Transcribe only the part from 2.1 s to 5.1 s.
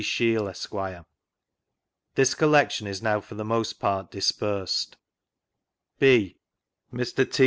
This collection is now for the most part dispersed.